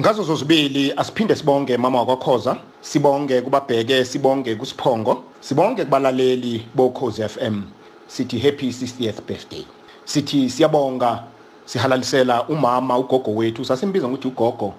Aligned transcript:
ngazo 0.00 0.22
zozibili 0.22 0.92
asiphinde 0.96 1.36
sibonge 1.36 1.76
mama 1.76 1.98
wakokhoza 1.98 2.56
sibonge 2.80 3.40
kubabheke 3.40 4.04
sibonge 4.04 4.54
kusiphongo 4.54 5.22
sibonge 5.40 5.84
kubalaleli 5.84 6.66
bokhozi 6.74 7.28
FM 7.28 7.62
sithi 8.06 8.38
happy 8.38 8.68
60th 8.68 9.22
birthday. 9.26 9.64
Sithi 10.04 10.50
siyabonga 10.50 11.22
sihalalisela 11.64 12.48
umama 12.48 12.98
ugogo 12.98 13.34
wethu 13.34 13.64
sasimbiza 13.64 14.08
ngokuthi 14.08 14.28
ugogo 14.28 14.74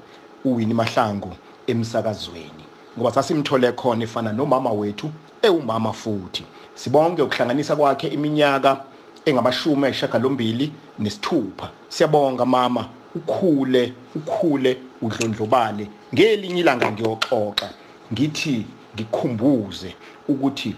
uwini 0.46 0.73
mahlangu 0.73 1.31
emsakazweni. 1.67 2.65
Ngoba 2.97 3.11
sasimthole 3.11 3.71
khona 3.71 4.03
efana 4.03 4.33
nomama 4.33 4.71
wethu 4.71 5.11
ewumama 5.41 5.93
futhi. 5.93 6.43
Sibonge 6.73 7.21
ukuhlanganisa 7.21 7.75
kwakhe 7.75 8.07
iminyaka 8.07 8.77
engamashumi 9.25 9.85
ayishagalombili 9.85 10.71
nesithupha. 10.99 11.69
Siyabonga 11.89 12.45
mama. 12.45 12.85
Ukhule 13.15 13.93
ukhule 14.15 14.77
udlondlobale. 15.01 15.87
Ngelinye 16.13 16.59
ilanga 16.59 16.91
ngiyoxoxa 16.91 17.69
ngithi 18.13 18.65
ngikhumbuze 18.95 19.95
ukuthi 20.27 20.75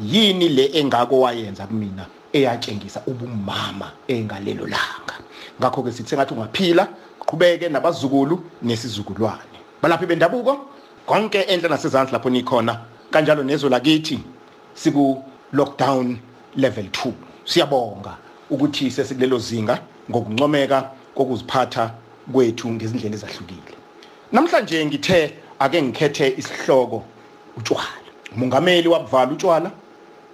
yini 0.00 0.48
le 0.48 0.70
engako 0.74 1.20
wayenza 1.20 1.66
kumina 1.66 2.06
eyatshengisa 2.32 3.02
ubumama 3.06 3.92
engalelo 4.08 4.66
langa. 4.66 5.16
Ngakho 5.60 5.82
ke 5.82 5.92
sithi 5.92 6.08
sengathi 6.10 6.34
ungaphila 6.34 6.88
qhubeke 7.26 7.68
nabazukulu 7.68 8.42
nesizukulwane. 8.62 9.58
Balaphi 9.82 10.06
bendabuko? 10.06 10.58
Konke 11.06 11.40
enhle 11.42 11.68
nasezandla 11.68 12.12
lapho 12.12 12.30
nikhona. 12.30 12.80
Kanjalo 13.10 13.42
nezwe 13.42 13.70
lakithi 13.70 14.20
siku 14.74 15.22
lockdown 15.52 16.18
level 16.56 16.86
2 16.86 17.12
siyabonga 17.44 18.16
ukuthi 18.50 18.90
sesikulelo 18.90 19.38
zinga 19.38 19.78
ngokuncomeka 20.10 20.90
kokuziphatha 21.16 21.90
kwethu 22.32 22.68
ngezindlela 22.70 23.14
ezahlukile. 23.14 23.74
Namhlanje 24.32 24.86
ngithe 24.86 25.32
ake 25.58 25.82
ngikhethe 25.82 26.34
isihloko 26.36 27.04
utshwala. 27.56 28.00
Umongameli 28.34 28.88
wabuvala 28.88 29.32
utshwala 29.32 29.70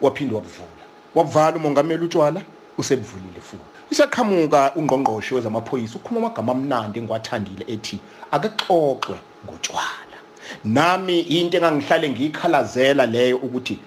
waphinde 0.00 0.34
wabuvula. 0.34 0.82
Wabuvala 1.14 1.56
umongameli 1.56 2.04
utshwala 2.04 2.40
usebuvulile 2.78 3.40
futhi. 3.40 3.64
Isaqhamuka 3.90 4.72
ungqongqoshe 4.76 5.34
wezamaphoyisa 5.34 5.96
ukhuluma 5.96 6.26
amagama 6.26 6.52
amnandi 6.52 6.98
engiwathandile 6.98 7.64
ethi 7.68 8.00
akexoxwe 8.30 9.16
ngotshwala. 9.44 10.16
Nami 10.64 11.20
into 11.20 11.58
engangihlale 11.58 12.10
ngiyikhalazela 12.10 13.06
leyo 13.06 13.36
ukuthi 13.36 13.78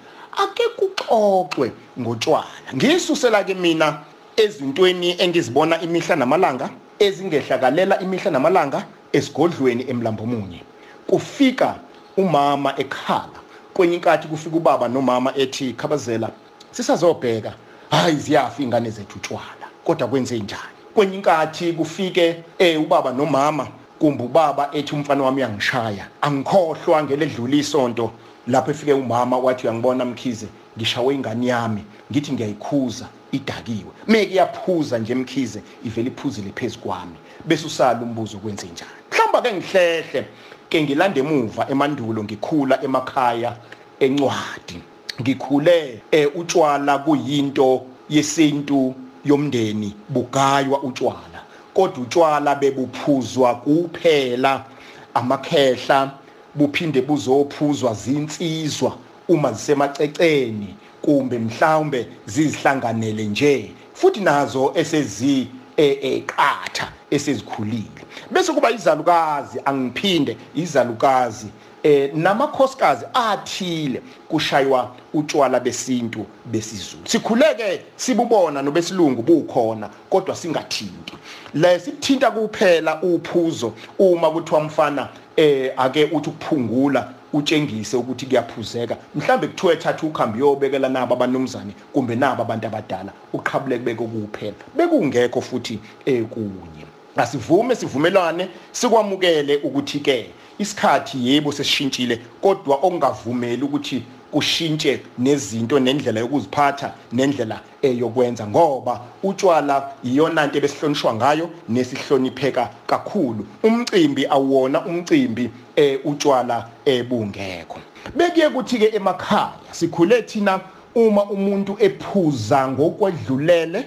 ake 0.44 0.64
kuxoxwe 0.78 1.72
ngotshwala. 2.00 2.70
Ngisusela 2.76 3.44
ke 3.44 3.54
mina 3.54 4.00
ezintweni 4.38 5.16
engizibona 5.24 5.82
imihla 5.82 6.16
namalanga 6.16 6.70
ezingehlakalela 7.00 8.00
imihla 8.00 8.32
namalanga 8.32 8.86
esigodlweni 9.14 9.86
emlambomunye. 9.90 10.62
Kufika 11.08 11.76
umama 12.18 12.74
ekhala 12.80 13.40
kwenye 13.74 13.96
inkathi 13.96 14.28
kufika 14.28 14.56
ubaba 14.58 14.88
nomama 14.88 15.34
ethi 15.36 15.74
khabazela 15.74 16.30
sisazobheka. 16.72 17.54
Hayi 17.90 18.16
ziyafa 18.16 18.64
ingane 18.64 18.90
zethu 18.90 19.18
utshwala 19.18 19.66
kodwa 19.84 20.08
kwenze 20.08 20.40
njani? 20.40 20.62
Kwenye 20.94 21.16
inkathi 21.16 21.74
kufike 21.74 22.44
eh 22.60 22.82
ubaba 22.82 23.14
nomama 23.14 23.68
kumbe 24.00 24.24
ubaba 24.24 24.70
ethi 24.74 24.96
umfana 24.96 25.24
wami 25.24 25.38
uyangishaya. 25.38 26.08
Angikhohlwa 26.22 27.04
ngeledlula 27.04 27.56
isonto 27.56 28.12
lapho 28.48 28.72
efike 28.72 28.94
umama 28.94 29.38
wathi 29.38 29.68
uyangibona 29.68 30.06
mkhize 30.06 30.48
ngishawe 30.78 31.16
ingane 31.16 31.48
yami 31.48 31.84
ngithi 32.12 32.32
ngiyayikhuza. 32.32 33.06
Idakiwe. 33.32 33.92
Meke 34.08 34.36
yaphuza 34.36 35.00
nje 35.00 35.16
mkhize 35.16 35.62
ivele 35.86 36.08
iphuzile 36.08 36.52
phezukwami 36.56 37.16
bese 37.46 37.68
usala 37.68 38.02
umbuzo 38.02 38.38
kwenze 38.38 38.68
njani? 38.68 38.92
Mhlamba 39.12 39.42
ke 39.42 39.54
ngihlehle 39.54 40.26
ke 40.70 40.84
ngilande 40.84 41.20
emuva 41.20 41.70
emandulo 41.70 42.24
ngikhula 42.24 42.84
emakhaya 42.84 43.56
encwadi. 44.00 44.82
Ngikhule 45.22 46.02
eh 46.12 46.28
utshwala 46.36 46.98
kuyinto 46.98 47.86
yesintu 48.10 48.96
yomndeni 49.26 49.96
bugaywa 50.10 50.84
utshwala. 50.84 51.42
Kodwa 51.74 52.04
utshwala 52.04 52.56
bebuphuzwa 52.56 53.56
kuphela 53.56 54.66
amakhehla 55.14 56.12
buphinde 56.56 57.02
buzophuzwa 57.02 57.94
zinsizwa 57.94 58.98
uma 59.28 59.52
zisemaceceni. 59.54 60.76
Kumbe 61.06 61.40
mhlawumbe 61.40 62.08
zizihlanganele 62.26 63.24
nje 63.24 63.72
futhi 63.94 64.20
nazo 64.20 64.72
esezi 64.76 65.48
eqatha 65.78 66.92
esezikhulile. 67.12 68.02
Bese 68.32 68.54
kuba 68.54 68.72
izalukazi 68.72 69.60
angiphinde 69.66 70.38
izalukazi 70.56 71.48
eh 71.84 72.12
namakhosikazi 72.14 73.06
athile 73.14 74.02
kushaywa 74.28 74.92
utshwala 75.14 75.60
besintu 75.60 76.26
besizulu. 76.46 77.04
Sikhuleke 77.08 77.82
sibubona 77.96 78.62
nobesilungu 78.62 79.22
bukhona 79.22 79.90
kodwa 80.10 80.36
singathinti. 80.36 81.14
Le 81.54 81.80
sithinta 81.80 82.32
kuphela 82.32 83.02
uphuzo 83.02 83.74
uma 84.00 84.32
kuthiwa 84.32 84.62
mfana 84.62 85.10
eh 85.36 85.74
ake 85.78 86.06
uthi 86.06 86.30
ukuphungula 86.30 87.14
utshengise 87.36 87.98
ukuthi 87.98 88.26
kuyaphuzeka. 88.26 88.98
Mhlambe 89.16 89.48
kuthiwe 89.48 89.74
ethatha 89.74 90.08
ukhambi 90.08 90.40
yobekela 90.40 90.90
nabo 90.90 91.14
abanumzane 91.14 91.74
kumbe 91.94 92.16
nabo 92.16 92.44
abantu 92.44 92.68
abadala 92.68 93.12
uqhabuleke 93.34 93.84
beke 93.84 94.04
kuphela 94.04 94.56
bekungekho 94.78 95.42
futhi 95.42 95.80
ekunye. 96.06 96.86
Asivume 97.18 97.76
sivumelane 97.76 98.50
sikwamukele 98.72 99.58
ukuthi 99.58 100.00
ke 100.00 100.30
isikhathi 100.60 101.18
yebo 101.28 101.52
sesishintshile 101.52 102.20
kodwa 102.42 102.76
okungavumeli 102.76 103.64
ukuthi 103.64 104.04
kushintshe 104.36 105.02
nezinto 105.18 105.80
nendlela 105.80 106.20
yokuziphatha 106.20 106.94
nendlela 107.12 107.60
eyokwenza 107.82 108.48
ngoba 108.48 109.02
utshwala 109.24 109.92
iyona 110.04 110.48
nto 110.48 110.58
ebesihlonishwa 110.58 111.14
ngayo 111.14 111.50
nesihlonipheka 111.70 112.70
kakhulu. 112.88 113.48
Umcimbi 113.64 114.26
awona 114.28 114.86
umcimbi 114.86 115.50
eh 115.76 116.00
utshwala 116.06 116.68
ebungekho. 116.86 117.80
Bekuye 118.16 118.50
kuthi 118.50 118.78
ke 118.78 118.96
emakhaya 118.96 119.54
sikhule 119.72 120.22
thina 120.22 120.60
uma 120.96 121.24
umuntu 121.24 121.78
ephuza 121.80 122.68
ngokwedlulele 122.68 123.86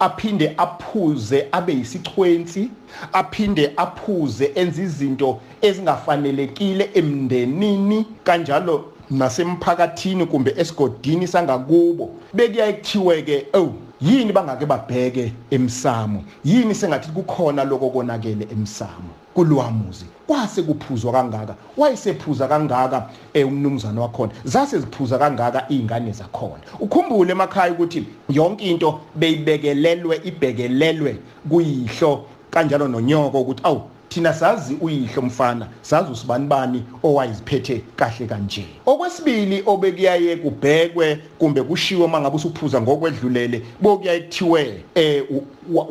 aphinde 0.00 0.54
aphuze 0.56 1.48
abe 1.52 1.72
yisichwenzi 1.72 2.70
aphinde 3.12 3.72
aphuze 3.76 4.52
enza 4.54 4.82
izinto 4.82 5.40
ezingafanelekile 5.62 6.90
emndenini 6.94 8.06
kanjalo 8.24 8.93
nasemphakathini 9.10 10.26
kumbe 10.26 10.54
esigodini 10.56 11.26
sangakubo 11.26 12.10
bekuyaye 12.34 12.72
kuthiwe 12.72 13.22
ke 13.22 13.46
oh 13.54 13.72
yini 14.00 14.32
bangake 14.32 14.66
babheke 14.66 15.32
emsamo? 15.50 16.24
Yini 16.44 16.74
sengathi 16.74 17.08
kukhona 17.08 17.64
lokho 17.64 17.90
konakele 17.90 18.48
emsamo? 18.52 19.10
Kulwamuzi 19.34 20.04
kwase 20.26 20.62
kuphuzwa 20.62 21.12
kangaka 21.12 21.54
wayesephuza 21.76 22.48
kangaka 22.48 23.08
eh 23.34 23.48
umnumzana 23.48 24.00
wakhona. 24.00 24.32
Zase 24.44 24.78
ziphuza 24.78 25.18
kangaka 25.18 25.64
izingane 25.68 26.12
zakhona. 26.12 26.62
Ukhumbule 26.80 27.32
emakhaya 27.32 27.72
ukuthi 27.72 28.06
yonke 28.28 28.64
into 28.70 29.00
beyibekelelwe 29.14 30.20
ibhekelelwe 30.24 31.16
kuyihlo 31.50 32.24
kanjalo 32.50 32.88
nonyoko 32.88 33.40
ukuthi 33.40 33.60
awu 33.64 33.82
thina 34.14 34.34
sazi 34.34 34.76
uyihlo 34.80 35.22
mfana. 35.22 35.68
Sazi 35.82 36.12
usibani 36.12 36.46
bani 36.46 36.82
owayiziphethe 37.02 37.82
kahle 37.96 38.26
kanje. 38.26 38.64
Okwesibili 38.86 39.62
obekuyaye 39.66 40.36
kubhekwe 40.36 41.18
kumbe 41.38 41.62
kushiwo 41.62 42.08
mangabe 42.08 42.36
usuphuza 42.36 42.80
ngokwedlulele 42.80 43.62
bokuyaye 43.80 44.20
kuthiwe 44.20 44.84
eh 44.94 45.24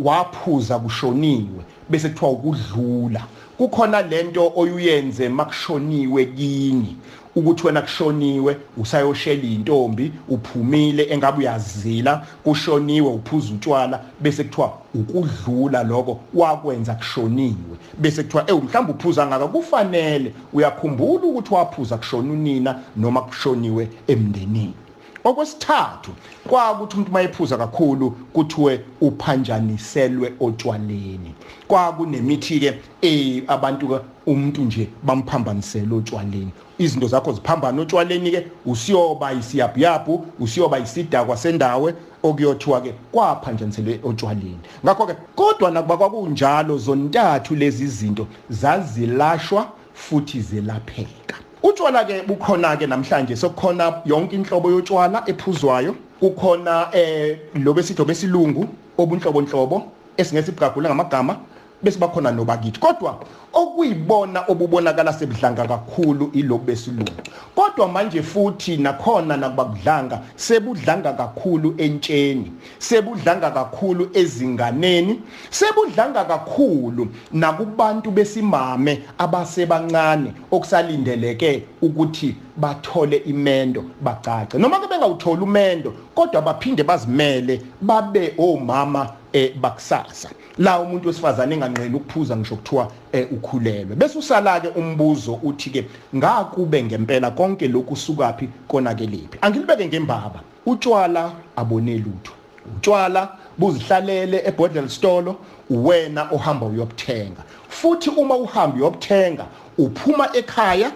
waphuza 0.04 0.80
kushoniwe 0.80 1.64
bese 1.90 2.10
kuthiwa 2.10 2.32
ukudlula. 2.32 3.22
Kukhona 3.58 4.02
lento 4.02 4.52
oyuyenze 4.56 5.30
makushoniwe 5.30 6.26
kini. 6.26 6.96
Ukuthi 7.36 7.68
wena 7.68 7.82
kushoniwe 7.82 8.58
usayoshela 8.78 9.44
intombi 9.44 10.12
uphumile 10.30 11.08
engabe 11.10 11.38
uyazila 11.38 12.26
kushoniwe 12.44 13.08
uphuza 13.08 13.54
utshwala 13.54 14.00
bese 14.20 14.44
kuthiwa 14.44 14.74
ukudlula 14.96 15.84
lokho 15.84 16.20
wakwenza 16.34 16.94
kushoniwe. 16.96 17.76
Bese 17.98 18.24
kuthiwa 18.24 18.44
eh 18.52 18.64
mhlawumbe 18.64 18.94
uphuza 18.94 19.28
ngaka 19.28 19.48
kufanele. 19.48 20.34
Uyakhumbula 20.54 21.24
ukuthi 21.24 21.54
waphuza 21.54 21.98
kushona 21.98 22.34
unina 22.34 22.80
noma 22.96 23.22
kushoniwe 23.22 23.90
emndenini. 24.08 24.74
Okwesithathu 25.24 26.12
kwakuthi 26.48 26.96
umuntu 26.96 27.12
mayephuza 27.12 27.58
kakhulu 27.58 28.12
kuthiwe 28.12 28.82
uphanjaniselwe 29.02 30.34
otshwaleni 30.40 31.36
kwakunemithi 31.68 32.60
ke 32.60 32.80
eh 33.02 33.44
abantu 33.48 33.88
ke 33.88 34.00
umuntu 34.26 34.62
nje 34.62 34.90
bamphambanisela 35.04 35.96
otshwaleni 35.96 36.52
izinto 36.78 37.08
zakho 37.08 37.32
ziphambana 37.34 37.82
otshwaleni 37.82 38.32
ke 38.32 38.48
usiyoba 38.66 39.34
isiyabyabu 39.34 40.26
usiyoba 40.40 40.80
isidakwa 40.80 41.38
sendawe 41.38 41.94
okuyothiwa 42.24 42.82
ke 42.82 42.94
kwaphanjaniselwe 43.12 44.00
otshwaleni 44.04 44.60
ngakho 44.86 45.06
ke 45.06 45.16
kodwa 45.36 45.72
nakuba 45.72 45.98
kwakunjalo 45.98 46.78
zontathu 46.78 47.56
lezi 47.56 47.88
zinto 47.88 48.28
zazilashwa 48.50 49.68
futhi 49.94 50.42
zelapheka. 50.42 51.36
Utshwala 51.64 52.06
ke 52.06 52.24
bukhona 52.28 52.76
ke 52.78 52.88
namhlanje 52.88 53.36
sokukhona 53.36 54.02
yonke 54.06 54.36
inhlobo 54.36 54.70
yotshwala 54.70 55.24
ephuzwayo. 55.28 55.96
Kukhona 56.20 56.90
eh 56.94 57.38
lo 57.56 57.74
besidlo 57.74 58.06
besilungu 58.06 58.68
obunhlobo 58.98 59.42
nhlobo 59.42 59.92
esingese 60.18 60.52
ibugagula 60.52 60.90
ngamagama. 60.90 61.38
Bese 61.84 62.00
bakhona 62.00 62.32
nobakithi. 62.32 62.80
Kodwa 62.80 63.20
okuyibona 63.54 64.44
obubonakala 64.48 65.14
sebudlanga 65.14 65.68
kakhulu 65.68 66.32
ilobu 66.34 66.66
besilungu. 66.66 67.12
Kodwa 67.56 67.88
manje 67.88 68.22
futhi 68.24 68.78
nakhona 68.78 69.38
nakuba 69.38 69.66
kudlanga 69.66 70.20
sebudlanga 70.36 71.14
kakhulu 71.14 71.76
entsheni 71.78 72.52
sebudlanga 72.80 73.52
kakhulu 73.52 74.10
ezinganeni 74.14 75.22
sebudlanga 75.50 76.26
kakhulu 76.26 77.08
nakubantu 77.34 78.12
besimame 78.12 79.02
abasebancane 79.18 80.34
okusalindeleke 80.52 81.64
ukuthi 81.82 82.36
bathole 82.58 83.18
imendo 83.26 83.84
bacace. 84.02 84.58
Noma 84.58 84.80
ke 84.80 84.88
bengawuthola 84.88 85.44
umendo 85.44 85.94
kodwa 86.16 86.42
baphinde 86.42 86.84
bazimele 86.84 87.62
babe 87.82 88.34
omama 88.38 89.10
eh 89.34 89.54
bakusasa. 89.56 90.30
La 90.58 90.80
umuntu 90.80 91.08
wesifazane 91.08 91.56
enganqeni 91.56 91.96
ukuphuza 91.96 92.38
ngisho 92.38 92.56
kuthiwa 92.56 92.92
eh, 93.12 93.28
ukhulelwe. 93.32 93.96
Bese 93.96 94.18
usala 94.18 94.60
ke 94.60 94.68
umbuzo 94.68 95.40
uthi 95.44 95.70
ke 95.70 95.86
ngakube 96.16 96.84
ngempela 96.84 97.32
konke 97.32 97.68
lokhu 97.68 97.96
sukapi 97.96 98.50
konakelephi 98.68 99.38
angilibeke 99.42 99.88
ngembaba. 99.88 100.42
Utshwala 100.66 101.32
abone 101.56 101.98
lutho. 101.98 102.34
Utshwala 102.78 103.30
buzihlalele 103.58 104.42
ebhodlela 104.46 104.90
stolo 104.90 105.36
wena 105.70 106.28
ohamba 106.32 106.66
uyobuthenga 106.66 107.44
futhi 107.70 108.10
uma 108.10 108.36
uhamba 108.36 108.76
uyobuthenga 108.78 109.46
uphuma 109.78 110.30
ekhaya 110.36 110.92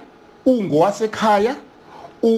ungowasekhaya 0.45 1.55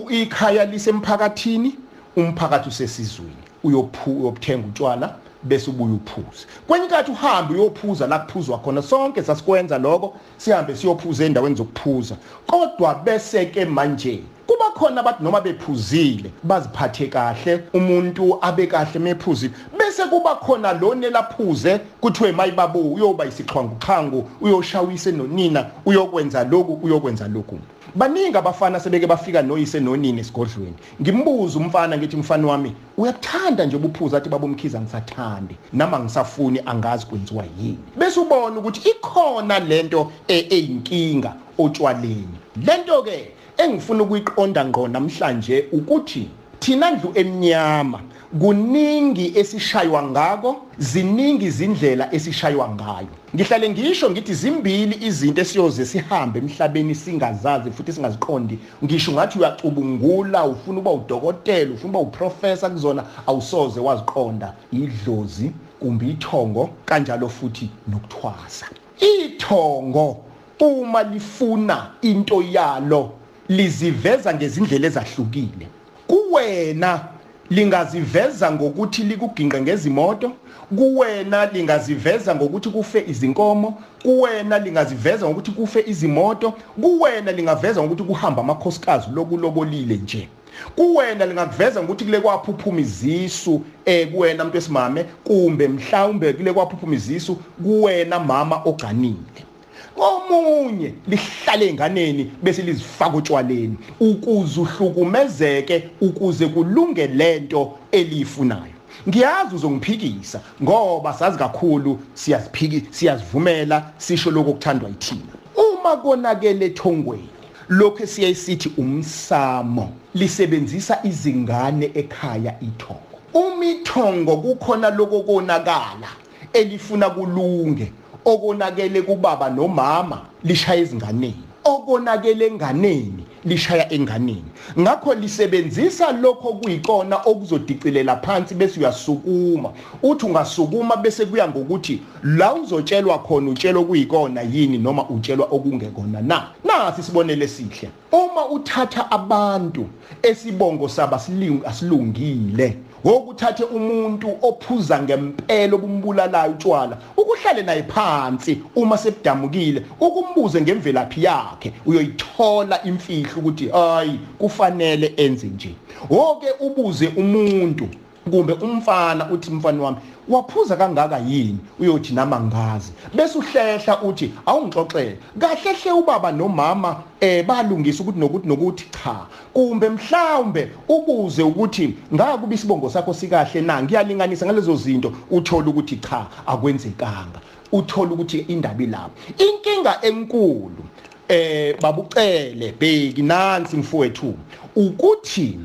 ikhaya 0.10 0.66
lisemphakathini 0.66 1.76
umphakathi 2.18 2.70
usesizweni. 2.70 3.44
Uyobuthenga 3.64 4.68
utshwala 4.68 5.16
bese 5.44 5.70
ubuye 5.70 5.94
uphuze. 5.94 6.46
Kwenye 6.68 6.86
inkathi 6.86 7.12
uhambe 7.12 7.54
uyophuza 7.54 8.08
la 8.08 8.20
kuphuzwa 8.20 8.58
khona 8.58 8.82
sonke 8.82 9.24
sasikwenza 9.24 9.78
lokho 9.78 10.14
sihambe 10.38 10.76
siyophuza 10.76 11.26
endaweni 11.26 11.56
zokuphuza. 11.56 12.16
Kodwa 12.48 12.96
bese 12.96 13.46
ke 13.46 13.66
manje 13.66 14.24
kuba 14.48 14.72
khona 14.72 15.02
abantu 15.02 15.24
noma 15.24 15.42
bephuzile 15.42 16.32
baziphathe 16.44 17.08
kahle 17.08 17.64
umuntu 17.74 18.38
abe 18.42 18.68
kahle 18.68 19.00
mephuzile 19.00 19.54
bese 19.78 20.04
kuba 20.10 20.36
khona 20.36 20.74
lona 20.74 21.10
laphuze 21.10 21.80
kuthiwe 22.02 22.32
mayibabo 22.32 22.80
uyoba 22.80 23.26
isixhwangu 23.26 23.76
xhangu 23.80 24.30
uyoshawise 24.42 25.12
nonina 25.12 25.66
uyokwenza 25.86 26.44
lokhu 26.44 26.80
uyokwenza 26.84 27.28
lokhu. 27.28 27.60
Baningi 27.96 28.38
abafana 28.38 28.80
sebeke 28.80 29.08
bafika 29.08 29.42
noyise 29.42 29.80
nonini 29.80 30.20
esigodlweni. 30.20 30.76
Ngimbuza 31.02 31.60
umfana 31.60 31.98
ngithi 31.98 32.18
mfana 32.18 32.48
wami 32.48 32.76
uyakuthanda 32.98 33.66
nje 33.66 33.76
ubuphuza 33.76 34.18
athi 34.18 34.30
babomkhiza 34.30 34.82
ngisathandi 34.82 35.56
nama 35.74 36.00
ngisafuni 36.00 36.62
angazi 36.66 37.06
kwenziwa 37.06 37.44
yini? 37.60 37.80
Bese 37.98 38.20
ubona 38.20 38.60
ukuthi 38.60 38.90
ikhona 38.90 39.60
lento 39.60 40.12
eyinkinga 40.28 41.34
otshwaleni. 41.58 42.38
Lento 42.66 43.04
ke 43.04 43.32
engifuna 43.58 44.04
ukuyiqonda 44.04 44.66
ngqo 44.66 44.88
namhlanje 44.88 45.66
ukuthi 45.72 46.30
thina 46.60 46.92
ndlu 46.92 47.12
emnyama 47.16 48.00
kuningi 48.38 49.32
esishaywa 49.36 50.04
ngako 50.04 50.62
ziningi 50.78 51.46
izindlela 51.46 52.14
esishaywa 52.14 52.70
ngayo. 52.70 53.08
Ngihlale 53.36 53.70
ngisho 53.70 54.12
ngithi 54.12 54.34
zimbili 54.34 55.08
izinto 55.08 55.42
esiyoze 55.42 55.86
sihambe 55.86 56.40
emhlabeni 56.40 56.96
singazazi 56.96 57.72
futhi 57.72 57.94
singaziqondi. 57.94 58.60
Ngisho 58.84 59.12
ngathi 59.12 59.40
uyacubungula 59.40 60.46
ufuna 60.46 60.80
uba 60.80 60.92
udokotela 60.92 61.74
ufuna 61.74 61.90
uba 61.90 62.00
uprofessor 62.00 62.72
kuzona 62.72 63.04
awusoze 63.28 63.80
waziqonda. 63.80 64.54
Idlozi 64.72 65.52
kumbe 65.80 66.08
ithongo 66.08 66.70
kanjalo 66.86 67.30
futhi 67.30 67.70
nokuthwasa. 67.88 68.66
Ithongo 69.00 70.18
uma 70.60 71.04
lifuna 71.04 71.88
into 72.02 72.42
yalo 72.42 73.12
liziveza 73.50 74.34
ngezindlela 74.34 74.88
ezahlukile. 74.88 75.68
Kuwena 76.08 77.19
lingaziveza 77.50 78.52
ngokuthi 78.52 79.04
likuginqe 79.04 79.62
ngezimoto 79.62 80.32
kuwena 80.78 81.46
lingaziveza 81.46 82.36
ngokuthi 82.36 82.70
kufe 82.70 83.04
izinkomo 83.08 83.82
kuwena 84.04 84.60
lingaziveza 84.60 85.26
ngokuthi 85.26 85.52
kufe 85.52 85.84
izimoto 85.88 86.54
kuwena 86.82 87.32
lingaveza 87.32 87.82
ngokuthi 87.82 88.04
kuhamba 88.04 88.42
amakhosikazi 88.42 89.08
lokulobolile 89.14 89.96
nje. 89.96 90.28
Kuwena 90.76 91.26
lingakuveza 91.26 91.84
ngokuthi 91.84 92.06
kule 92.06 92.20
kwaphuphuma 92.20 92.80
izisu 92.80 93.62
eh 93.86 94.12
kuwena 94.12 94.44
umuntu 94.44 94.58
wesimame 94.58 95.04
kumbe 95.24 95.68
mhlawumbe 95.68 96.34
kule 96.34 96.54
kwaphuphuma 96.54 96.96
izisu 96.96 97.36
kuwena 97.36 98.20
mama 98.20 98.62
oganile. 98.66 99.49
Omunye 99.98 100.94
lihlale 101.08 101.70
enganeni 101.70 102.32
bese 102.44 102.62
lizifaka 102.62 103.18
utshwaleni 103.18 103.78
ukuze 104.00 104.60
uhlukumezeke 104.60 105.90
ukuze 106.02 106.48
kulunge 106.48 107.08
lento 107.08 107.74
eliyifunayo. 107.92 108.74
Ngiyazi 109.10 109.56
uzongiphikisa 109.56 110.42
ngoba 110.64 111.14
sazi 111.14 111.38
kakhulu 111.38 112.00
siyaziphiki 112.14 112.84
siyazivumela 112.92 113.92
sisho 113.98 114.32
lokho 114.32 114.54
kuthandwa 114.54 114.90
yithina. 114.90 115.34
Uma 115.56 115.98
konakele 115.98 116.66
ethongweni 116.66 117.30
lokho 117.70 118.06
siyayisithi 118.06 118.72
umsamo 118.78 119.92
lisebenzisa 120.16 121.00
izingane 121.04 121.92
ekhaya 121.96 122.56
ithongo. 122.62 123.20
Uma 123.34 123.66
ithongo 123.66 124.38
kukhona 124.38 124.90
lokho 124.90 125.20
konakala 125.20 126.10
elifuna 126.54 127.10
kulunge 127.10 127.92
okonakele 128.26 129.02
kubaba 129.02 129.50
nomama 129.50 130.22
lishaya 130.44 130.82
ezinganeni 130.82 131.44
okonakele 131.64 132.48
enganeni 132.48 133.24
lishaya 133.46 133.94
enganeni. 133.94 134.44
Ngakho 134.80 135.14
lisebenzisa 135.14 136.12
lokho 136.12 136.54
kuyikona 136.54 137.18
okuzodicilela 137.26 138.16
phansi 138.16 138.56
bese 138.56 138.80
uyasukuma. 138.80 139.72
Uthi 140.04 140.26
ungasukuma 140.26 140.98
bese 140.98 141.26
kuya 141.26 141.48
ngokuthi 141.48 142.02
la 142.24 142.54
uzotshelwa 142.54 143.20
khona 143.20 143.52
utshelo 143.52 143.84
kuyikona 143.84 144.42
yini 144.42 144.78
noma 144.78 145.10
utshelwa 145.10 145.48
okungekona 145.52 146.22
na? 146.22 146.48
Nasi 146.64 147.04
sibonele 147.04 147.48
sihle 147.48 147.90
uma 148.12 148.50
uthatha 148.50 149.12
abantu 149.12 149.88
esibongo 150.24 150.90
saba 150.90 151.22
asilungile. 151.66 152.78
Wokuthathe 153.04 153.64
umuntu 153.64 154.28
ophuza 154.42 155.02
ngempela 155.04 155.76
obumbulalayo 155.76 156.52
utshwala 156.52 156.98
ukuhlale 157.18 157.62
naye 157.64 157.84
phansi 157.84 158.62
uma 158.76 158.98
sebudamukile 158.98 159.86
ukumbuze 160.00 160.62
ngemvelaphi 160.62 161.24
yakhe 161.24 161.74
uyoyithola 161.86 162.84
imfihlo 162.84 163.38
ukuthi 163.38 163.68
hayi 163.70 164.20
kufanele 164.40 165.14
enze 165.18 165.48
nje. 165.48 165.76
Woke 166.10 166.48
ubuze 166.60 167.08
umuntu 167.08 167.88
kumbe 168.30 168.54
umfana 168.54 169.30
uthi 169.32 169.52
mfana 169.52 169.84
wami 169.84 169.98
waphuza 170.30 170.76
kangaka 170.76 171.18
yini? 171.18 171.58
Uyothi 171.80 172.14
nama 172.14 172.40
ngazi. 172.40 172.92
Bese 173.14 173.38
uhlehla 173.38 174.02
uthi 174.02 174.32
awungixoxele. 174.46 175.18
Kahle 175.40 175.74
hle 175.74 175.92
ubaba 175.92 176.32
nomama 176.32 176.96
eh 177.20 177.46
balungisa 177.46 178.04
ukuthi 178.04 178.20
nokuthi 178.20 178.48
nokuthi 178.48 178.86
cha. 179.04 179.16
Kumbe 179.54 179.90
mhlawumbe 179.90 180.72
ubuze 180.88 181.44
ukuthi 181.44 181.94
ngakuba 182.14 182.54
isibongo 182.54 182.90
sakho 182.90 183.14
sikahle 183.14 183.62
na 183.62 183.84
ngiyalinganisa 183.84 184.46
ngalezo 184.46 184.76
zinto 184.76 185.14
uthola 185.32 185.68
ukuthi 185.68 185.96
cha 185.96 186.28
akwenzekanga. 186.48 187.40
Uthola 187.72 188.12
ukuthi 188.12 188.38
indaba 188.38 188.84
ilapho 188.84 189.12
inkinga 189.38 190.02
enkulu 190.02 190.84
eh 191.28 191.76
babucele 191.82 192.74
bheki 192.80 193.22
nansi 193.22 193.78
mfowethu 193.78 194.34
ukuthi 194.76 195.60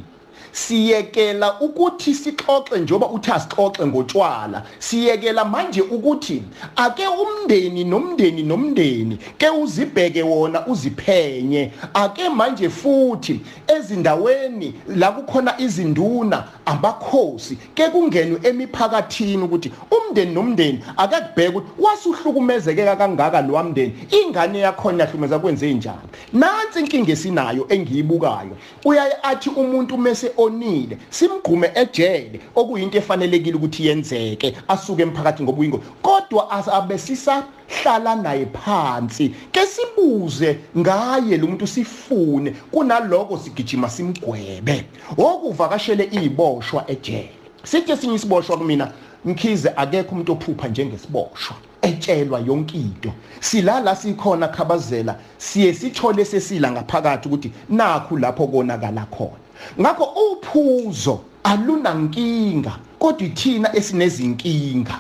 siyekela 0.55 1.61
ukuthi 1.61 2.15
sixoxe 2.15 2.79
njoba 2.79 3.07
uthi 3.07 3.31
asixoxe 3.31 3.87
ngotshwala. 3.87 4.63
Siyekela 4.79 5.45
manje 5.45 5.81
ukuthi 5.81 6.43
ake 6.77 7.03
umndeni 7.07 7.85
nomndeni 7.85 8.43
nomndeni 8.43 9.19
ke 9.39 9.49
uzibheke 9.51 10.23
wona 10.23 10.67
uziphenye. 10.67 11.73
Ake 11.95 12.29
manje 12.29 12.71
futhi 12.71 13.41
ezindaweni 13.67 14.75
la 14.89 15.13
kukhona 15.13 15.61
izinduna 15.61 16.45
abakhosi 16.67 17.59
ke 17.75 17.89
kungenwe 17.89 18.41
emiphakathini 18.43 19.43
ukuthi 19.43 19.73
umndeni 19.91 20.35
nomndeni 20.35 20.85
ake 20.97 21.17
kubheke 21.17 21.49
ukuthi 21.49 21.71
wasuhlukumezeke 21.79 22.97
kangaka 22.97 23.41
lwamndeni 23.41 23.93
ingane 24.11 24.59
yakhona 24.59 25.05
yahlumeza 25.05 25.39
kwenze 25.39 25.75
njani? 25.75 26.09
Nansi 26.33 26.81
inkinga 26.81 27.13
esinayo 27.13 27.67
engiyibukayo. 27.69 28.57
Uyaye 28.85 29.13
athi 29.23 29.51
umuntu 29.51 29.99
mase 29.99 30.33
onile 30.45 30.99
simgqume 31.11 31.71
ejele. 31.75 32.41
Okuyinto 32.55 32.99
efanelekile 32.99 33.57
ukuthi 33.57 33.87
yenzeke 33.87 34.55
asuke 34.69 35.03
emphakathi 35.03 35.43
ngoba 35.43 35.61
uyingo 35.61 35.81
kodwa 36.03 36.51
abesisa 36.73 37.45
hlala 37.69 38.15
naye 38.15 38.47
phansi 38.47 39.35
ke 39.53 39.67
sibuze 39.67 40.59
ngaye 40.79 41.37
lo 41.37 41.47
muntu 41.47 41.67
sifune 41.67 42.51
kunaloko 42.71 43.39
sigijima 43.39 43.91
simgwebe. 43.91 44.85
Okuvakashele 45.17 46.09
iziboshwa 46.13 46.91
ejele. 46.91 47.31
Sithi 47.65 47.97
sinye 47.97 48.15
isiboshwa 48.15 48.57
kumina 48.59 48.93
mkhize 49.25 49.73
akekho 49.77 50.13
umuntu 50.13 50.33
ophupha 50.33 50.69
njengesiboshwa 50.69 51.57
etshelwa 51.83 52.41
yonke 52.41 52.77
into. 52.77 53.13
Silala 53.41 53.97
sikhona 53.97 54.49
khabazela 54.49 55.19
siye 55.39 55.75
sithole 55.75 56.25
sesila 56.25 56.71
ngaphakathi 56.73 57.29
ukuthi 57.29 57.53
nakhu 57.69 58.19
lapho 58.19 58.47
konakala 58.47 59.07
khona. 59.11 59.44
Ngakho 59.81 60.05
uphuzo 60.05 61.21
alunankinga 61.45 62.73
kodwa 62.99 63.27
ithina 63.27 63.77
esinezinkinga. 63.77 64.99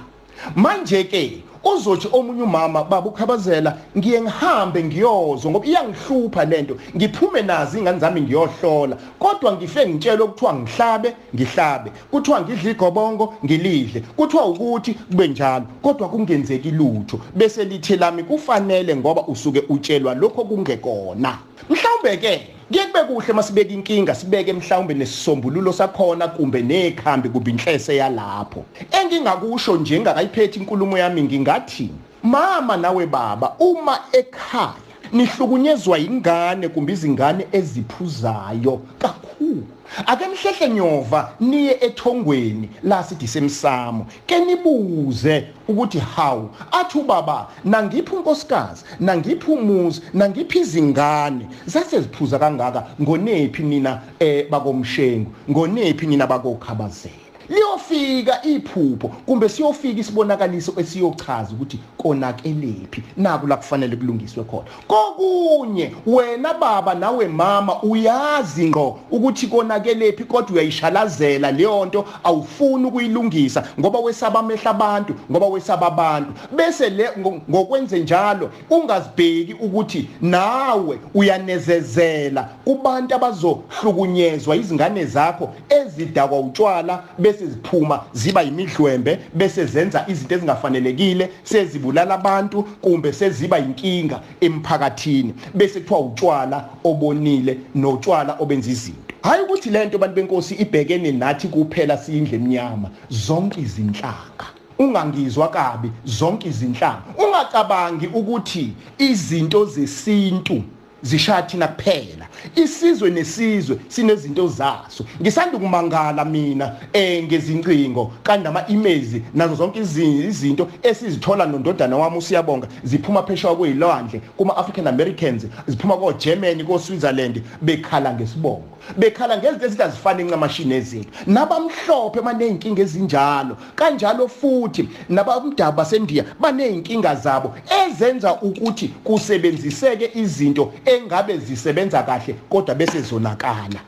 Manje 0.57 1.05
ke 1.05 1.43
uzothi 1.65 2.09
omunye 2.13 2.43
umama 2.43 2.85
baba 2.85 3.09
ukhabazela 3.09 3.77
ngiye 3.99 4.21
ngihambe 4.21 4.85
ngiyozo 4.85 5.51
ngoba 5.51 5.67
iyangihlupha 5.67 6.45
lento 6.45 6.77
ngiphume 6.97 7.43
nazi 7.43 7.79
ingane 7.79 7.99
zami 7.99 8.21
ngiyohlola. 8.21 8.97
Kodwa 9.19 9.53
ngife 9.53 9.89
ngitshela 9.89 10.25
ukuthiwa 10.25 10.55
ngihlabe 10.55 11.15
ngihlabe. 11.35 11.91
Kuthiwa 12.11 12.41
ngidla 12.41 12.71
igobongo 12.71 13.35
ngilidle. 13.45 14.01
Kuthiwa 14.01 14.47
ukuthi 14.47 14.95
kube 14.95 15.29
njalo 15.29 15.67
kodwa 15.83 16.09
kungenzeki 16.09 16.71
lutho. 16.71 17.21
Bese 17.35 17.65
lithe 17.65 17.97
lami 17.97 18.23
kufanele 18.23 18.97
ngoba 18.97 19.23
usuke 19.27 19.63
utshelwa 19.69 20.15
lokho 20.15 20.45
kungekona. 20.45 21.39
Mhlawumbe 21.71 22.17
ke 22.17 22.54
Ngeke 22.71 22.87
kube 22.87 23.04
kuhle 23.04 23.33
masibeka 23.33 23.73
inkinga 23.75 24.14
sibeke 24.14 24.52
mhlawumbe 24.52 24.94
nesisombululo 24.94 25.73
sakhona 25.73 26.28
kumbe 26.28 26.62
nekhambi 26.62 27.28
kuba 27.28 27.50
inhlese 27.50 27.97
yalapho. 27.97 28.64
Engingakusho 28.90 29.76
nje 29.76 30.00
ngakayiphethe 30.00 30.61
inkulumo 30.61 30.99
yami 30.99 31.23
ngingathi 31.23 31.90
mama 32.23 32.76
nawe 32.76 33.06
baba 33.06 33.54
uma 33.59 33.99
ekhaya 34.12 34.75
nihlukunyezwa 35.12 35.99
ingane 35.99 36.68
kumbe 36.68 36.92
izingane 36.92 37.47
eziphuzayo 37.52 38.80
kakhulu 38.99 39.66
ake 40.07 40.25
mhlehle 40.27 40.69
nyova 40.69 41.33
niye 41.41 41.79
ethongweni 41.81 42.71
la 42.83 43.05
sithi 43.05 43.29
semsamo. 43.29 44.07
Ke 44.27 44.39
nibuze 44.39 45.47
ukuthi 45.69 45.99
hawu 45.99 46.51
athi 46.73 46.99
ubaba 46.99 47.49
nangiphi 47.65 48.17
unkosikazi 48.17 48.85
nangiphi 49.01 49.51
umuzi 49.51 50.03
nangiphi 50.15 50.59
izingane 50.59 51.47
zase 51.67 52.01
ziphuza 52.01 52.39
kangaka 52.39 52.87
ngonephi 53.03 53.63
nina 53.63 54.03
eh 54.21 54.51
bakomshengu 54.51 55.31
ngonephi 55.51 56.07
nina 56.07 56.27
bakokhabazela? 56.27 57.24
Liyofika 57.49 58.43
iphupho 58.43 59.09
kumbe 59.09 59.49
siyofika 59.49 60.01
isibonakaliso 60.01 60.75
esiyochaza 60.77 61.53
ukuthi 61.53 61.79
konakelephi 61.97 63.03
naku 63.17 63.47
la 63.47 63.57
kufanele 63.57 63.97
kulungiswe 63.97 64.45
khona. 64.45 64.65
Kokunye 64.89 65.93
wena 66.07 66.55
baba 66.55 66.95
nawe 66.95 67.29
mama 67.29 67.83
uyazi 67.83 68.69
ngqo 68.69 68.99
ukuthi 69.11 69.47
konakelephi 69.47 70.25
kodwa 70.25 70.53
uyayishalazela 70.53 71.53
leyo 71.53 71.85
nto 71.85 72.05
awufuni 72.25 72.85
ukuyilungisa 72.87 73.65
ngoba 73.81 73.99
wesaba 73.99 74.41
amehla 74.41 74.71
abantu 74.71 75.15
ngoba 75.31 75.47
wesaba 75.47 75.87
abantu. 75.87 76.33
Bese 76.57 76.91
le 76.91 77.09
ngokwenze 77.51 77.99
njalo 77.99 78.51
ungazibheki 78.71 79.55
ukuthi 79.55 80.09
nawe 80.21 80.99
uyanezezela 81.15 82.49
kubantu 82.65 83.15
abazohlukunyezwa 83.15 84.57
izingane 84.57 85.05
zakho 85.05 85.53
ezidakwa 85.69 86.41
utshwala 86.41 87.03
bese 87.19 87.34
ziphuma 87.37 88.05
ziba 88.12 88.43
yimidlwembe 88.43 89.19
bese 89.35 89.67
zenza 89.67 90.05
izinto 90.09 90.35
ezingafanelekile 90.35 91.31
sezibulala 91.43 92.14
abantu 92.14 92.62
kumbe 92.62 93.12
seziba 93.12 93.59
inkinga 93.59 94.21
emphakathini. 94.41 95.35
Bese 95.55 95.81
kuthiwa 95.81 96.00
utshwala 96.00 96.69
obonile 96.85 97.59
notshwala 97.75 98.37
obenza 98.41 98.71
izinto. 98.71 99.14
Hayi 99.23 99.43
ukuthi 99.43 99.71
lento 99.71 99.99
bantu 99.99 100.14
benkosi 100.14 100.55
ibhekene 100.55 101.12
nathi 101.12 101.49
kuphela 101.49 101.97
siyindle 101.97 102.37
eminyama 102.37 102.91
zonke 103.11 103.61
izinhlaka. 103.61 104.47
Ungangizwa 104.79 105.49
kabi 105.49 105.91
zonke 106.05 106.49
izinhlanga 106.49 107.03
ungacabangi 107.19 108.07
ukuthi 108.07 108.73
izinto 108.99 109.64
zesintu 109.64 110.62
zishaya 111.03 111.43
thina 111.43 111.69
kuphela 111.69 112.26
isizwe 112.57 113.11
nesizwe 113.11 113.79
sinezinto 113.89 114.49
zaso. 114.49 115.05
Ngisanda 115.21 115.59
kumangala 115.59 116.25
mina 116.25 116.77
eh 116.93 117.25
ngezincingo 117.25 118.13
kanti 118.23 118.45
nama 118.45 118.65
emails 118.69 119.09
nazo 119.35 119.55
zonke 119.55 119.81
izinto 119.81 120.69
esizithola 120.83 121.47
nondodana 121.47 121.97
wami 121.97 122.19
usiyabonga 122.19 122.69
ziphuma 122.85 123.23
phesheya 123.23 123.55
kwezilwandle 123.55 124.21
kuma 124.37 124.57
African 124.57 124.87
Americans 124.87 125.47
ziphuma 125.67 125.97
ko 125.97 126.13
Germany 126.13 126.65
ko 126.65 126.79
Switzerland 126.79 127.43
bekhala 127.63 128.15
ngesibongo. 128.15 128.79
Bekhala 128.97 129.39
ngezinto 129.39 129.67
ezingazifani 129.67 130.25
ncamashini 130.25 130.75
ezethu 130.75 131.09
nabamhlophe 131.27 132.21
baneyinkinga 132.21 132.83
ezinjalo. 132.83 133.57
Kanjalo 133.75 134.29
futhi 134.29 134.89
nabamdaba 135.09 135.73
basendiya 135.73 136.25
baneyinkinga 136.41 137.15
zabo 137.15 137.55
ezenza 137.87 138.41
ukuthi 138.43 138.89
kusebenziseke 139.05 140.11
izinto 140.15 140.73
engabe 140.85 141.39
zisebenza 141.39 142.03
kahle 142.03 142.34
kodwa 142.49 142.75
bese 142.75 143.00
zonakala. 143.00 143.81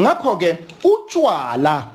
Ngakho 0.00 0.36
ke 0.36 0.58
utshwala 0.84 1.86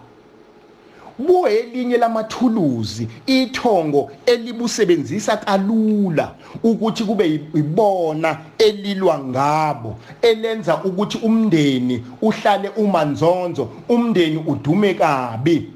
buyelinye 1.20 1.98
lamathuluzi 1.98 3.08
ithongo 3.26 4.12
elibusebenzisa 4.26 5.38
kalula 5.38 6.32
ukuthi 6.64 7.04
kube 7.04 7.42
ibona 7.54 8.38
elilwa 8.58 9.20
ngabo 9.20 9.98
elenza 10.22 10.84
ukuthi 10.84 11.18
umndeni 11.18 12.04
uhlale 12.22 12.70
umanzonzo 12.70 13.70
umndeni 13.90 14.44
udume 14.48 14.94
kabi. 14.94 15.72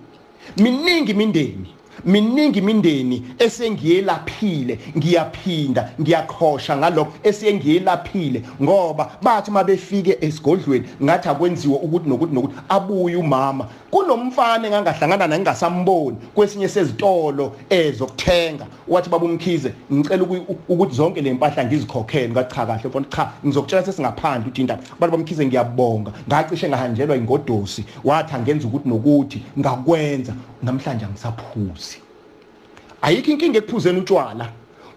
Miningi 0.57 1.11
imindeni. 1.11 1.78
Miningi 2.05 2.59
imindeni 2.59 3.23
esengiyelaphile 3.39 4.79
ngiyaphinda 4.97 5.89
ngiyakhosha 6.01 6.77
ngalokho 6.77 7.13
esengiyelaphile 7.23 8.43
ngoba 8.63 9.11
bathi 9.21 9.51
mabefike 9.51 10.17
esigodlweni 10.21 10.85
ngathi 11.03 11.29
akwenziwe 11.29 11.75
ukuthi 11.75 12.09
nokuthi 12.09 12.33
nokuthi 12.33 12.55
abuye 12.69 13.15
umama. 13.15 13.65
Kunomfana 13.91 14.67
engangahlangana 14.67 15.27
naye 15.27 15.41
ngingasamboni 15.41 16.17
kwesinye 16.35 16.67
sezitolo 16.67 17.55
ezokuthenga. 17.69 18.65
Wathi 18.87 19.09
baba 19.09 19.25
umkhize 19.25 19.73
ngicela 19.93 20.23
ukuthi 20.67 20.95
zonke 20.95 21.21
le 21.21 21.33
mpahla 21.33 21.65
ngizikhokhele. 21.65 22.29
Ngathi 22.29 22.55
cha 22.55 22.65
kahle 22.65 22.89
mfowethu 22.89 23.09
cha 23.09 23.31
ngizokutshela 23.45 23.83
sesingaphandle 23.83 24.41
ukuthi 24.41 24.61
indaba 24.61 24.81
baba 24.99 25.17
umkhize 25.17 25.45
ngiyabonga. 25.45 26.11
Ngacishe 26.27 26.69
ngahanjelwa 26.69 27.17
ingodosi 27.17 27.85
wathi 28.03 28.35
angenza 28.35 28.67
ukuthi 28.67 28.89
nokuthi 28.89 29.41
ngakwenza. 29.59 30.33
Namhlanje 30.63 31.05
angisaphuzi. 31.05 31.97
Ayikho 33.01 33.31
inkinga 33.31 33.57
ekuphuzeni 33.57 33.99
utshwala 33.99 34.49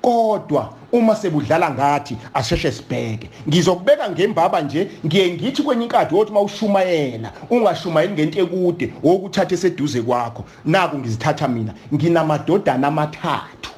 kodwa 0.02 0.74
uma 0.92 1.16
sebudlala 1.16 1.70
ngathi 1.70 2.16
asheshe 2.34 2.72
sibheke. 2.72 3.30
Ngizokubeka 3.48 4.10
ngembaba 4.10 4.60
nje 4.60 4.90
ngiye 5.06 5.30
ngithi 5.34 5.62
kwenye 5.62 5.84
inkadi 5.84 6.14
wothi 6.14 6.32
mawushumayela 6.32 7.32
ungashumayeli 7.50 8.12
ngento 8.12 8.40
ekude 8.40 8.92
wokuthatha 9.02 9.54
eseduze 9.54 10.02
kwakho. 10.02 10.44
Naku 10.64 10.98
ngizithatha 10.98 11.48
mina 11.48 11.74
nginamadodana 11.94 12.88
amathathu. 12.88 13.70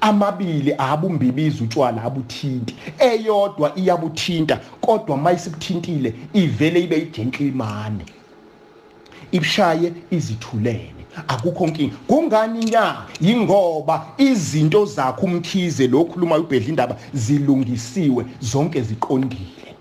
Amabili 0.00 0.74
abumbibiza 0.78 1.64
utshwala 1.64 2.02
abuthinti 2.02 2.74
eyodwa 2.98 3.72
iyabuthinta 3.76 4.60
kodwa 4.80 5.16
mayisikuthintile 5.16 6.14
ivele 6.32 6.80
ibe 6.80 6.96
igentleman. 6.98 8.00
Ibshaye 9.32 9.92
izithulele 10.10 11.02
akukho 11.28 11.66
nkinga. 11.66 11.94
Kungani 12.06 12.64
nya? 12.64 12.96
Yingoba 13.20 14.06
izinto 14.18 14.84
zakho 14.84 15.26
umkhize 15.26 15.86
lokhuluma 15.86 16.38
ubhedla 16.38 16.68
indaba 16.68 16.96
zilungisiwe 17.14 18.24
zonke 18.40 18.82
ziqondile. 18.82 19.76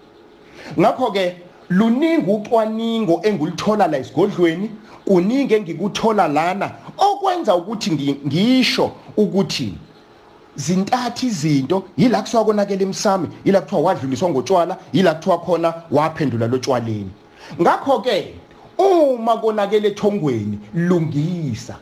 Ngakho 0.79 1.11
ke 1.11 1.35
luningi 1.69 2.31
ucwaningo 2.31 3.21
engulithola 3.23 3.87
la 3.87 3.97
isigodlweni 3.99 4.69
kuningi 5.05 5.53
engikuthola 5.53 6.27
lana 6.27 6.71
okwenza 6.97 7.55
ukuthi 7.55 8.17
ngisho 8.27 8.91
ukuthi 9.17 9.73
zintathu 10.55 11.25
izinto 11.25 11.83
yila 11.97 12.21
kuthiwa 12.21 12.45
konakele 12.45 12.83
emsami 12.83 13.27
yila 13.45 13.61
kuthiwa 13.61 13.81
wadluliswa 13.81 14.29
ngotshwala 14.29 14.77
yila 14.93 15.13
kuthiwa 15.13 15.37
khona 15.37 15.73
waphendula 15.91 16.47
lotshwaleni 16.47 17.11
ngakho 17.61 17.99
ke 17.99 18.33
uma 18.77 19.37
konakele 19.37 19.87
ethongweni 19.87 20.59
lungisa. 20.73 21.75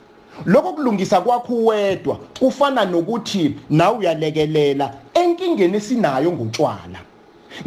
Lokho 0.45 0.73
kulungisa 0.73 1.21
kwakho 1.21 1.65
wedwa 1.65 2.15
kufana 2.39 2.85
nokuthi 2.85 3.55
nawe 3.69 3.97
uyalekelela 3.97 4.93
enkingeni 5.13 5.77
esinayo 5.77 6.31
ngotshwala. 6.31 6.99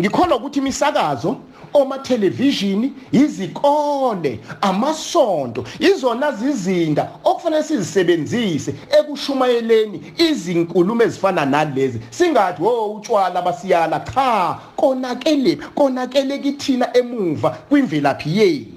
Ngikholwa 0.01 0.37
ukuthi 0.37 0.59
imisakazo 0.59 1.37
oma 1.75 1.99
television 1.99 2.91
izikole 3.13 4.41
amasonto 4.61 5.65
izona 5.81 6.33
zizinda 6.33 7.11
okufanele 7.25 7.63
sizisebenzise 7.63 8.75
ekushumayeleni 8.99 10.03
izinkulumo 10.19 11.03
ezifana 11.03 11.47
nalezi. 11.47 12.01
Singathi 12.11 12.63
wo 12.63 12.93
utshwala 12.95 13.43
basiyala 13.43 14.01
cha 14.01 14.59
konakele 14.77 15.57
konakele 15.75 16.39
kithina 16.39 16.97
emuva 16.97 17.51
kwimvelaphi 17.51 18.39
yethu. 18.39 18.72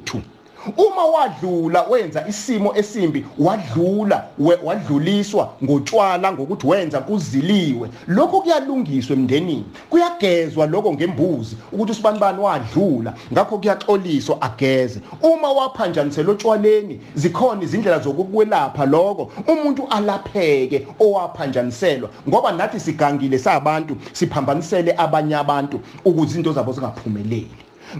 Uma 0.77 1.05
wadlula 1.05 1.83
wenza 1.83 2.27
isimo 2.27 2.75
esimbi 2.75 3.25
wadlula 3.39 4.25
wadluliswa 4.63 5.53
ngotshwala 5.63 6.33
ngokuthi 6.33 6.67
wenza 6.67 6.99
kuziliwe. 7.01 7.89
Lokho 8.07 8.41
kuyalungiswa 8.41 9.15
emndenini. 9.15 9.65
Kuyagezwa 9.89 10.65
lokho 10.65 10.93
ngembuzi 10.93 11.57
ukuthi 11.71 11.91
usibanibani 11.91 12.39
wadlula. 12.39 13.13
Ngakho 13.33 13.57
kuyaxoliswa 13.57 14.41
ageze. 14.41 14.99
Uma 15.21 15.51
waphanjanisela 15.51 16.31
otshwaleni 16.31 16.99
zikhona 17.15 17.63
izindlela 17.63 17.99
zokukwelapha 17.99 18.85
lokho. 18.85 19.31
Umuntu 19.47 19.87
alapheke 19.89 20.87
owaphanjaniselwa 20.99 22.09
ngoba 22.29 22.51
nathi 22.51 22.79
sigangile 22.79 23.39
sabantu 23.39 23.97
siphambanisele 24.13 24.95
abanye 24.97 25.35
abantu 25.35 25.79
ukuze 26.05 26.31
izinto 26.31 26.53
zabo 26.53 26.71
zingaphumeleli. 26.71 27.51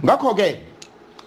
Ngakho 0.04 0.34
ke 0.34 0.60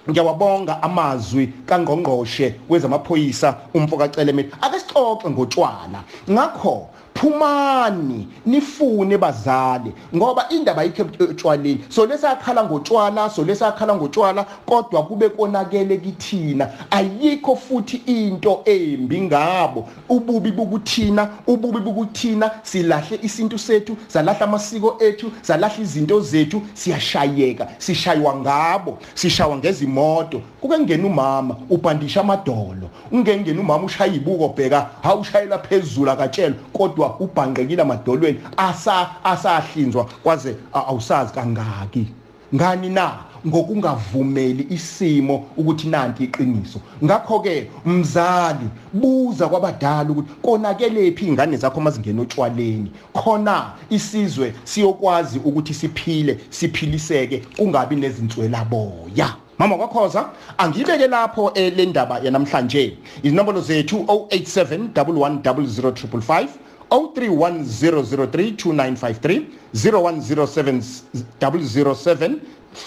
ngiyawabonga 0.09 0.81
amazwi 0.83 1.47
kangqongqoshe 1.65 2.55
wezamaphoyisa 2.69 3.55
umfoka 3.73 4.07
Celemet. 4.07 4.53
Ake 4.61 4.79
sixoxe 4.79 5.29
ngotshwala 5.29 6.03
ngakho 6.29 6.87
phumani 7.19 8.27
nifune 8.45 9.17
bazali 9.17 9.93
ngoba 10.15 10.49
indaba 10.49 10.81
ayikho 10.81 11.05
etshwaleni. 11.31 11.83
So 11.89 12.05
lesakhala 12.05 12.63
ngotshwala 12.63 13.29
so 13.29 13.43
lesakhala 13.43 13.95
ngotshwala 13.95 14.45
kodwa 14.65 15.03
kube 15.03 15.29
konakele 15.29 15.97
kithina. 15.97 16.69
Ayikho 16.91 17.55
futhi 17.55 18.01
into 18.05 18.61
embi 18.65 19.21
ngabo. 19.21 19.89
Ububi 20.09 20.51
bukuthina 20.51 21.29
ububi 21.47 21.79
bukuthina. 21.79 22.51
Silahle 22.63 23.19
isintu 23.21 23.57
sethu 23.57 23.97
salahla 24.07 24.45
amasiko 24.45 24.97
ethu 24.99 25.31
salahla 25.41 25.83
izinto 25.83 26.21
zethu. 26.21 26.61
Siyashayeka 26.73 27.67
sishaywa 27.77 28.35
ngabo 28.35 28.97
sishawa 29.13 29.57
ngezimoto. 29.57 30.41
Kuke 30.61 30.79
ngena 30.79 31.07
umama 31.07 31.55
ubhandisha 31.69 32.21
amadolo. 32.21 32.89
Ungengena 33.11 33.61
umama 33.61 33.83
ushaya 33.83 34.13
ibuko 34.13 34.47
bheka 34.47 34.89
hawushayela 35.03 35.57
phezulu 35.57 36.11
akatshela 36.11 36.55
kodwa 36.73 37.08
ubhanqekile 37.19 37.81
amadolweni 37.81 38.39
asa 38.57 39.23
asahlinzwa 39.23 40.03
kwaze 40.23 40.55
awusazi 40.73 41.33
kangaki. 41.33 42.07
Ngani 42.55 42.89
na? 42.89 43.11
Ngokungavumeli 43.47 44.67
isimo 44.69 45.45
ukuthi 45.57 45.87
nanti 45.87 46.23
iqiniso. 46.23 46.79
Ngakho 47.03 47.39
ke 47.39 47.69
mzali 47.85 48.67
buza 48.93 49.47
kwabadala 49.47 50.09
ukuthi 50.09 50.29
konakele 50.41 51.11
phi 51.11 51.25
ingane 51.27 51.57
zakho 51.57 51.81
mazingena 51.81 52.21
otshwaleni? 52.21 52.91
Khona 53.13 53.71
isizwe 53.89 54.53
siyokwazi 54.63 55.39
ukuthi 55.39 55.73
siphile 55.73 56.39
siphiliseke 56.49 57.43
kungabi 57.57 57.95
nezinswela 57.95 58.65
boya 58.65 59.35
mama 59.59 59.75
kwakhoza 59.77 60.29
angibeke 60.57 61.07
lapho 61.07 61.51
le 61.55 61.85
ndaba 61.85 62.19
yanamhlanje. 62.19 62.97
Izinombolo 63.23 63.61
zethu 63.61 63.97
087 63.97 64.87
110055 64.93 66.47
0310032953 66.91 69.41
0107 69.73 72.35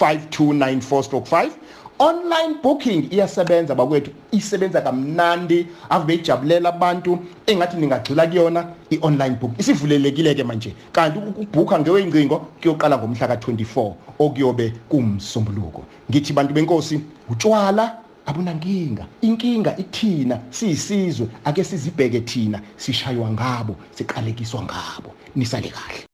5294/5 0.00 1.50
online 1.98 2.54
booking 2.62 3.12
iyasebenza 3.12 3.74
bakwethu 3.74 4.10
isebenza 4.32 4.80
kamnandi 4.80 5.66
ave 5.90 6.04
beyijabulela 6.04 6.68
abantu 6.68 7.18
engathi 7.46 7.76
ningagxila 7.76 8.26
kuyona 8.26 8.66
i-online 8.90 9.36
book 9.40 9.50
isivulelekile 9.58 10.34
ke 10.34 10.44
manje 10.44 10.74
kanti 10.92 11.18
ukubhukha 11.18 11.80
ngeweyingcingo 11.80 12.46
kuyoqala 12.62 12.98
ngomhla 12.98 13.26
ka24 13.26 13.92
okuyobe 14.18 14.72
kumsombuluko. 14.88 15.82
Ngithi 16.10 16.32
bantu 16.32 16.54
benkosi 16.54 17.00
utshwala 17.30 18.01
abunankinga. 18.26 19.06
Inkinga 19.22 19.76
ithina 19.76 20.40
siyisizwe. 20.50 21.26
Ake 21.44 21.64
sizibheke 21.64 22.20
thina. 22.20 22.60
Sishaywa 22.76 23.30
ngabo 23.30 23.76
siqalekiswa 23.94 24.62
ngabo. 24.62 25.14
Nisale 25.36 25.68
kahle. 25.68 26.11